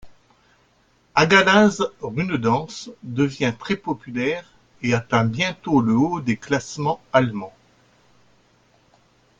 Hagalaz' 1.13 1.87
Runedance 2.01 2.89
devient 3.03 3.53
très 3.59 3.75
populaire 3.77 4.43
et 4.81 4.95
atteint 4.95 5.25
bientôt 5.25 5.79
le 5.79 5.93
haut 5.93 6.21
des 6.21 6.37
classements 6.37 6.99
allemands. 7.13 7.53